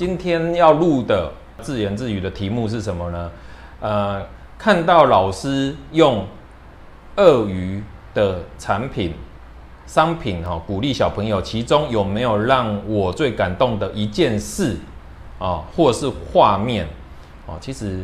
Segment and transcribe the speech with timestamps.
[0.00, 3.30] 今天要录的自言自语的题目是什么呢？
[3.80, 4.22] 呃，
[4.56, 6.24] 看到老师用
[7.16, 7.84] 鳄鱼
[8.14, 9.12] 的产品、
[9.86, 14.78] 商品哈，鼓励小朋友，其中有没有让我最感动的一件事
[15.38, 16.86] 啊，或是画面
[17.44, 17.58] 哦？
[17.60, 18.02] 其实，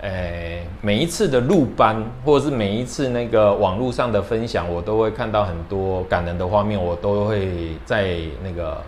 [0.00, 8.82] 诶，每一次的录班，或者是每一次那个网络上的分享，我都会看到很多感人的画面，我都会在那个。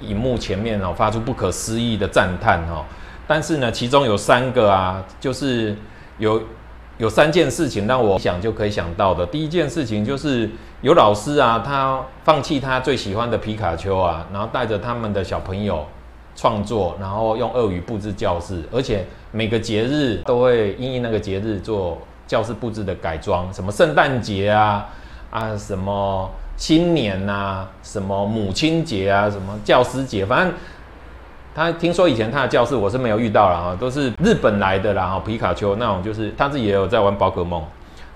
[0.00, 2.84] 荧幕前面哦，发出不可思议的赞叹哦。
[3.26, 5.76] 但是呢，其中有三个啊，就是
[6.18, 6.42] 有
[6.96, 9.26] 有三件事情让我想就可以想到的。
[9.26, 10.48] 第一件事情就是
[10.80, 15.86] 有老师啊，他放弃他最喜欢的皮卡丘啊，然后带着他们的小朋友
[16.34, 24.88] 创作，然后用鳄鱼布置教室，而且每个节日都会因应那个节日做教室布置的改装，什么圣诞节啊
[25.30, 26.30] 啊什么。
[26.58, 30.52] 新年呐，什么母亲节啊，什么教师节，反正
[31.54, 37.62] 他听说以前他的教室我是没有遇到了啊，都是日本来的啦，皮卡丘那种，就是他自己也有在玩宝可梦，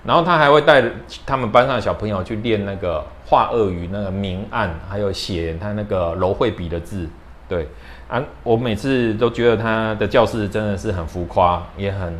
[0.03, 0.83] 然后他还会带
[1.25, 7.07] 他们班上的小朋友去练那个画鳄鱼那个明暗，还有写他那个柔绘笔的字，
[7.47, 7.69] 对
[8.09, 12.13] 啊，我每次都觉得他的教室真的是很浮夸，也很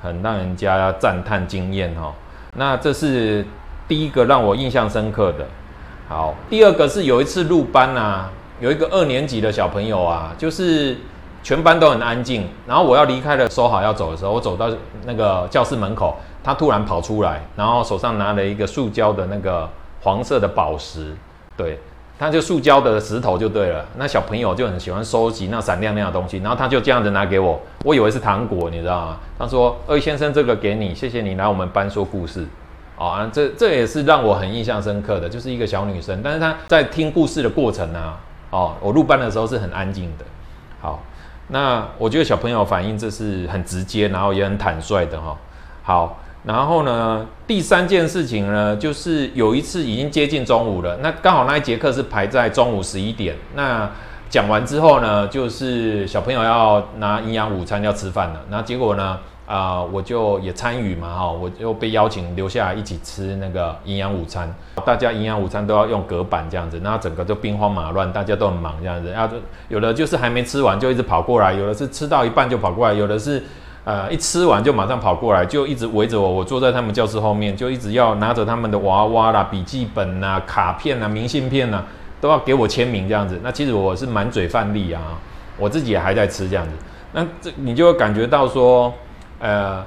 [0.00, 2.14] 很让人家赞叹惊艳哈，
[2.56, 3.44] 那这是。
[3.92, 5.46] 第一个让我印象深刻的，
[6.08, 10.96] 好，第二个是有一次入班啊，有一个二年级的小朋友啊，就是
[11.42, 14.70] 全班都很安静，然后我要离开了，收好要走的时候，我走到
[15.04, 19.68] 那个教室门口，他突然跑出来，然后手上拿了一个塑胶的那个
[20.00, 21.14] 黄色的宝石，
[21.54, 21.78] 对，
[22.18, 29.16] 他就塑胶的石头就对了，那小朋友就很喜欢收集那闪亮亮的东西，然后他就这样子拿给我，我以为是糖果，你知道吗？
[29.38, 32.46] 他说：“二先生，这个给你，谢谢你来我们班说故事。”
[32.96, 38.14] 哦，这这也是让我很印象深刻的，就是一个小女生，但是她在听故事的过程呢，
[38.50, 40.24] 哦，我入班的时候是很安静的。
[40.80, 41.02] 好，
[41.48, 45.36] 那我觉得小朋友反应这是很直接，然后也很坦率的哈。
[45.82, 53.90] 好，然后呢，第三件事情呢，就是有一次已经接近中午了，那刚好那一节课是排在中午十一点，那
[54.30, 59.18] 讲完之后呢，就是小朋友要拿营养午餐要吃饭了，然后结果呢？
[59.44, 64.52] 啊，我就也参与嘛，哈，我就被邀请留下来一起吃那个营养午餐。
[64.86, 69.10] 大家营养午餐都要用隔板这样子，那整个就兵荒马乱，大家都很忙这样子。
[69.10, 69.36] 然后
[69.68, 73.42] 有的就是还没吃完就一直跑过来，有的是吃到一半就跑过来，有的是
[73.84, 76.32] 呃一吃完就马上跑过来，就一直围着我。
[76.32, 81.82] 我坐在他们教室后面，就一直要拿着他们的娃娃啦、笔记本呐、卡片呐、明信片呐，
[82.20, 83.38] 都要给我签名这样子。
[83.42, 85.02] 那其实我是满嘴饭粒啊，
[85.58, 86.70] 我自己也还在吃这样子。
[87.12, 88.90] 那这你就会感觉到说。
[89.42, 89.84] 呃，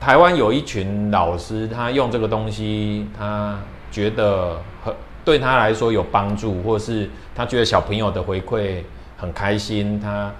[0.00, 3.58] 台湾有一群老师，他用这个东西，他
[3.90, 8.82] 觉得很对他来说有帮助，或是他觉得小朋友的回馈
[9.18, 10.32] 很开心，他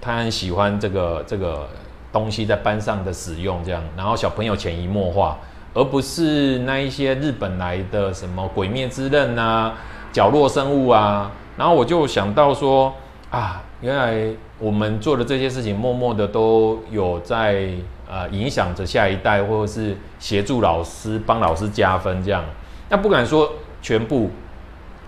[0.00, 1.68] 他很喜欢这个这个
[2.12, 5.38] 东西在班上的使用，这样，然后小朋友潜移默化，
[5.72, 9.74] 而不是那一些日本来的什么鬼灭之刃啊、
[10.12, 12.92] 角落生物啊，然后我就想到说
[13.30, 14.32] 啊，原来。
[14.60, 17.68] 我们做的这些事情，默默的都有在
[18.10, 22.42] 呃影响着下一代，或者是协助老师、帮老师加分这样。
[22.88, 24.28] 那不敢说全部，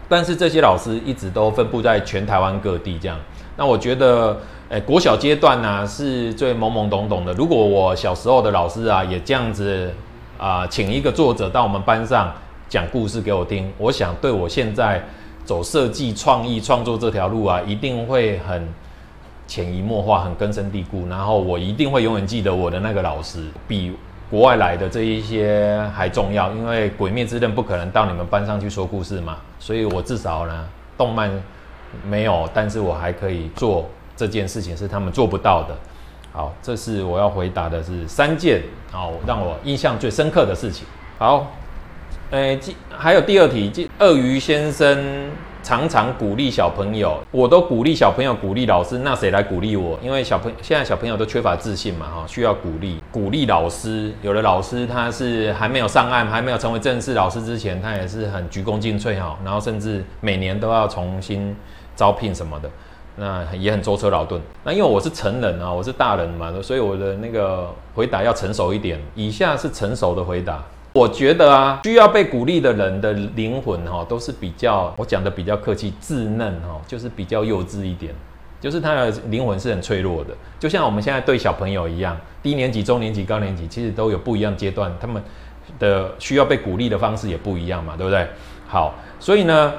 [0.08, 3.18] 但是这些老师一直都分布在全台湾各地这样。
[3.56, 4.38] 那我觉得，
[4.68, 7.32] 诶，国小阶段呢是最懵懵懂懂的。
[7.32, 9.92] 如果我小时候的老师啊也这样子
[10.38, 12.32] 啊，请一个作者到我们班上
[12.68, 15.04] 讲故事给我听，我想对我现在
[15.50, 18.68] 走设计、创意、创作这条路啊，一定会很。
[19.48, 23.92] 潜移默化，很根深蒂固，然后我一定会永远记得我的那个老师，比
[24.30, 31.28] 国外来的这一些还重要，因为《鬼灭之刃》不可能到你们班上去说故事嘛，所以我至少呢，动漫
[32.08, 35.76] 没有，但是我还可以做这件事情，是他们做不到的。
[36.30, 38.62] 好，这是我要回答的是三件，
[38.92, 40.86] 好，让我印象最深刻的事情。
[41.18, 41.50] 好，
[42.30, 42.58] 诶，
[42.88, 44.98] 还有第二题，鳄鱼先生。
[45.62, 49.96] 常常鼓励小朋友，我都鼓励小朋友，鼓励老师，那谁来鼓励我？
[50.02, 53.00] 因为小朋现在小朋友都缺乏自信嘛，哈，需要鼓励。
[53.12, 61.54] 鼓励老师，有的老师他是还没有上岸，还没有成为正式老师之前，他也是很鞠躬尽瘁哈，然后甚至每年都要重新
[61.94, 62.70] 招聘什么的，
[63.16, 64.40] 那也很舟车劳顿。
[64.64, 68.98] 那因为我是成人啊，我是大人嘛，所以我的那个回答要成熟一点。
[69.14, 70.64] 以下是成熟的回答。
[70.92, 78.12] 我觉得啊，需要被鼓励的人的灵魂哈，都是比较我讲的比较客气、稚嫩哈，就是比较幼稚一点，
[78.60, 85.22] 就是他的灵魂是很脆弱的，就像我们现在对小朋友一样，低年级、中年级、高年级，其实都有不一样阶段，他们
[85.78, 88.26] 的需要被鼓励的方式也不一样嘛，对不对？
[88.66, 89.72] 好，所以呢，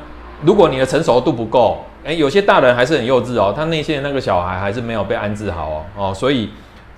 [0.43, 6.49] 如果你的成熟度不够，哎，有些大人还是很幼稚哦，他内心的那个小孩还是没有被安置好哦哦，所以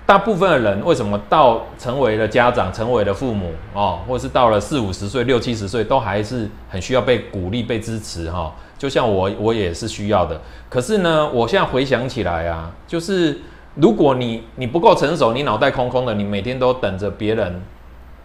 [0.06, 8.54] 大部分的人为什么到成为了家长、成为了父母哦，或者是到了四五十岁、六七十岁，都还是很需要被鼓励、被支持哈。
[8.76, 10.38] 就像我，我也是需要的。
[10.68, 13.40] 可是呢，我现在回想起来啊，就是
[13.76, 17.62] 如果你你不够成熟，你脑袋空空的，你每天都等着别人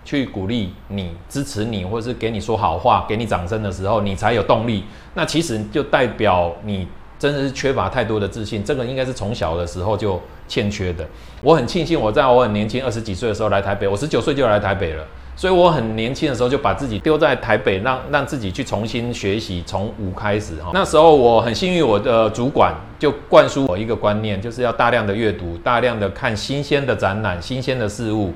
[0.04, 4.84] 去鼓励你、支持你，或者是给你说好话、给你掌声的时候，你才有动力。
[5.14, 6.86] 那其实就代表你
[7.19, 8.63] 真的是缺乏太多的自信。
[8.63, 11.06] 这个应该是从小的时候就欠缺的。
[11.42, 15.06] 我很庆幸我在我很年轻二十几岁的时候来台北，我十九岁就来台北了。
[15.36, 20.71] 所以我很年轻的时候就把自己丢在台北，让让自己去重新学习，从无开始哈。
[20.74, 28.33] 那时候我很幸运，我的主管就灌输我一个观念，就是要大量的阅读，大量的看新鲜的展览、新鲜的事物，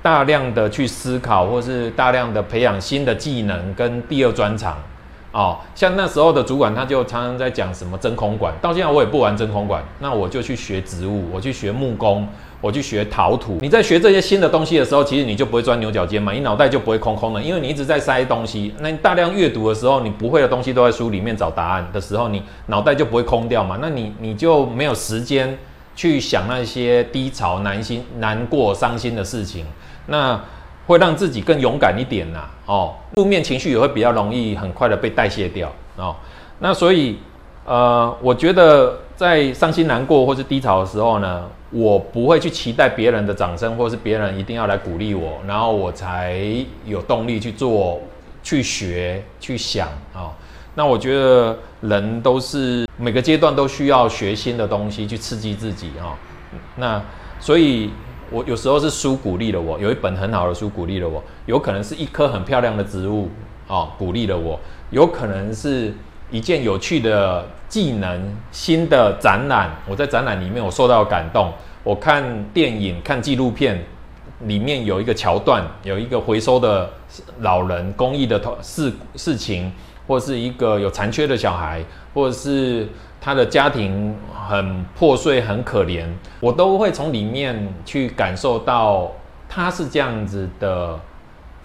[0.00, 4.78] 大量的去思考，或是大量的培养新的技能跟第二专长。
[5.36, 12.26] 哦，像那时候的主管他就常常在讲什么真空管，到现在我也不玩真空管，那我就去学植物，我去学木工。
[12.62, 18.74] 我去学陶土，你在学这些新的东西的时候，其实你就不会钻牛角尖嘛，你脑袋就不会空空的，因为你一直在塞东西。
[18.80, 23.78] 那你大量阅读的时候，你不会的东西都在书里面找答案的时候，你脑袋就不会空掉嘛。
[23.80, 25.56] 那你你就没有时间
[25.94, 29.66] 去想那些低潮、难心、难过、伤心的事情，
[30.06, 30.40] 那
[30.86, 32.44] 会让自己更勇敢一点呐。
[32.66, 36.14] 哦，负面情绪也会比较容易很快的被代谢掉哦。
[36.58, 37.18] 那所以，
[37.64, 41.44] 呃，我觉得在伤心难过或是低潮的时候呢。
[41.72, 46.40] 我不会去期待别人的掌声，或是别人一定要来鼓励我，然后我才
[46.84, 48.00] 有动力去做、
[48.40, 50.30] 去学、去想啊。
[50.76, 56.14] 那我觉得人都是每个阶段都需要学新的东西去刺激自己啊。
[56.76, 57.02] 那
[57.40, 57.90] 所以，
[58.30, 63.28] 我有时候是书鼓励了我，有一本很好的书鼓励了我，有可能是一棵很漂亮的植物
[63.66, 64.58] 啊鼓励了我，
[64.90, 65.94] 有可能是。
[66.28, 68.20] 一件有趣的技能，
[68.50, 71.52] 新的展览，我在展览里面我受到感动。
[71.84, 73.80] 我看电影、看纪录片，
[74.40, 76.90] 里面有一个桥段，有一个回收的
[77.42, 79.72] 老人公益的事事情，
[80.06, 82.88] 或是一个有残缺的小孩，或者是
[83.20, 84.14] 他的家庭
[84.48, 86.04] 很破碎、很可怜，
[86.40, 89.10] 我都会从里面去感受到
[89.48, 90.98] 他是这样子的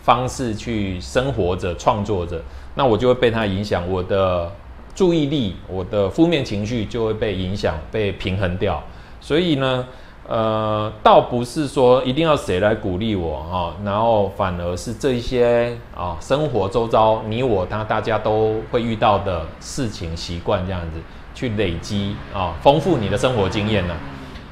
[0.01, 2.41] 方式去生活着、创作着。
[2.73, 4.51] 那我就会被他影响，我的
[4.95, 8.81] 注意力、我的负面情绪就会被影响、被平衡掉。
[9.19, 9.85] 所以呢，
[10.27, 20.99] 呃，倒不是说一定要谁来鼓励我哈，然后反而是这些啊，生活周遭你我他大家都会遇到的事情、习惯这样子
[21.33, 23.95] 去累积啊，丰富你的生活经验呢。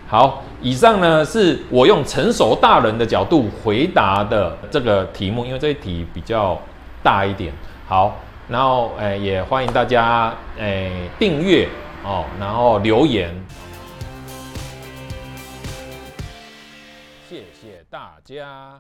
[0.08, 6.58] 好，以上呢是我用成熟大人的角度回答的这个题目，因为这一题比较
[7.04, 7.54] 大一点。
[7.88, 8.16] 好，
[8.50, 11.70] 然后诶，也欢迎大家诶订阅
[12.04, 13.30] 哦，然后留言，
[17.90, 18.78] 大家。